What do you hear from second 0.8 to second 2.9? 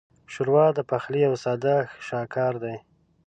پخلي یو ساده شاهکار دی.